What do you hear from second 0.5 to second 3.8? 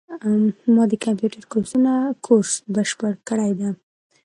ما د کامپیوټر کورس بشپړ کړی ده